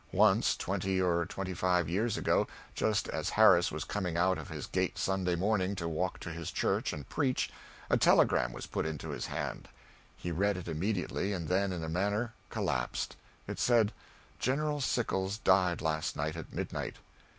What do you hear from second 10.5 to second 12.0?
it immediately, and then, in a